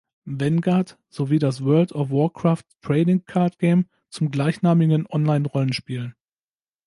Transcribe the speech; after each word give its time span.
Vanguard 0.25 0.97
sowie 1.11 1.37
das 1.37 1.63
World 1.63 1.91
of 1.93 2.09
Warcraft 2.09 2.63
Trading 2.81 3.23
Card 3.25 3.59
Game 3.59 3.85
zum 4.09 4.31
gleichnamigen 4.31 5.05
Online-Rollenspiel. 5.05 6.15